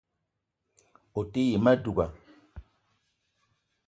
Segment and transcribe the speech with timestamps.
[1.19, 2.05] O te yi ma douga